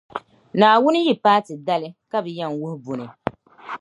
[0.59, 3.05] Naawuni yi paati dali, ka be yɛn wuhi buni.